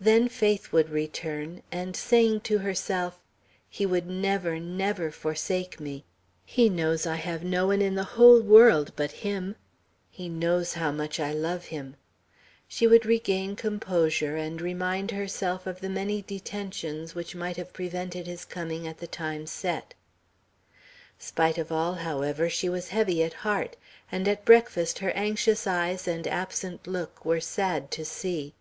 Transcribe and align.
Then 0.00 0.30
faith 0.30 0.72
would 0.72 0.88
return, 0.88 1.62
and 1.70 1.94
saying 1.94 2.40
to 2.48 2.56
herself, 2.60 3.20
"He 3.68 3.84
would 3.84 4.06
never, 4.06 4.58
never 4.58 5.10
forsake 5.10 5.78
me; 5.78 6.06
he 6.46 6.70
knows 6.70 7.04
I 7.06 7.16
have 7.16 7.44
no 7.44 7.66
one 7.66 7.82
in 7.82 7.94
the 7.94 8.04
whole 8.16 8.40
world 8.40 8.92
but 8.96 9.10
him; 9.12 9.56
he 10.10 10.26
knows 10.26 10.72
how 10.72 10.88
I 10.98 11.32
love 11.34 11.66
him," 11.66 11.96
she 12.66 12.86
would 12.86 13.04
regain 13.04 13.56
composure, 13.56 14.36
and 14.38 14.58
remind 14.62 15.10
herself 15.10 15.66
of 15.66 15.82
the 15.82 15.90
many 15.90 16.22
detentions 16.22 17.14
which 17.14 17.34
might 17.36 17.58
have 17.58 17.74
prevented 17.74 18.26
his 18.26 18.46
coming 18.46 18.86
at 18.88 18.96
the 19.00 19.06
time 19.06 19.46
set. 19.46 19.92
Spite 21.18 21.58
of 21.58 21.70
all, 21.70 21.92
however, 21.96 22.48
she 22.48 22.70
was 22.70 22.88
heavy 22.88 23.22
at 23.22 23.34
heart; 23.44 23.76
and 24.10 24.26
at 24.28 24.46
breakfast 24.46 25.00
her 25.00 25.10
anxious 25.10 25.66
eyes 25.66 26.08
and 26.08 26.26
absent 26.26 26.86
look 26.86 27.22
were 27.26 27.38
sad 27.38 27.90
to 27.90 28.06
see. 28.06 28.54